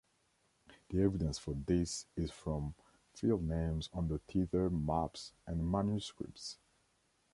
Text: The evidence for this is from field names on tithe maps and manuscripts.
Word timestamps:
The 0.89 0.99
evidence 1.03 1.37
for 1.37 1.53
this 1.53 2.07
is 2.15 2.31
from 2.31 2.73
field 3.13 3.43
names 3.47 3.87
on 3.93 4.09
tithe 4.27 4.51
maps 4.71 5.31
and 5.45 5.63
manuscripts. 5.71 6.57